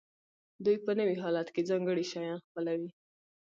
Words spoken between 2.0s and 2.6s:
شیان